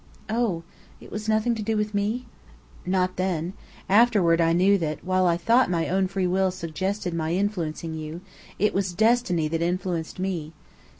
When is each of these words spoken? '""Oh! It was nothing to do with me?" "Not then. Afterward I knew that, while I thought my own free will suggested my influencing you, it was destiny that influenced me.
'""Oh! 0.31 0.63
It 0.99 1.11
was 1.11 1.29
nothing 1.29 1.53
to 1.53 1.61
do 1.61 1.77
with 1.77 1.93
me?" 1.93 2.25
"Not 2.87 3.17
then. 3.17 3.53
Afterward 3.87 4.41
I 4.41 4.51
knew 4.51 4.79
that, 4.79 5.03
while 5.05 5.27
I 5.27 5.37
thought 5.37 5.69
my 5.69 5.89
own 5.89 6.07
free 6.07 6.25
will 6.25 6.49
suggested 6.49 7.13
my 7.13 7.33
influencing 7.35 7.93
you, 7.93 8.21
it 8.57 8.73
was 8.73 8.93
destiny 8.93 9.47
that 9.49 9.61
influenced 9.61 10.17
me. 10.17 10.53